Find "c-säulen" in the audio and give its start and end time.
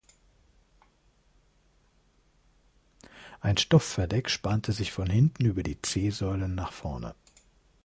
5.79-6.55